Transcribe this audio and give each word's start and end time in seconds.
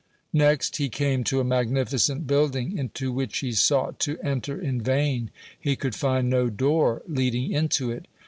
Next 0.33 0.77
he 0.77 0.89
came 0.89 1.23
to 1.25 1.39
a 1.39 1.43
magnificent 1.43 2.25
building, 2.25 2.75
into 2.75 3.11
which 3.11 3.37
he 3.37 3.51
sought 3.51 3.99
to 3.99 4.17
enter 4.23 4.59
in 4.59 4.81
vain; 4.81 5.29
he 5.59 5.75
could 5.75 5.93
find 5.93 6.27
no 6.27 6.49
door 6.49 7.03
leading 7.07 7.51
into 7.51 7.91
it. 7.91 8.07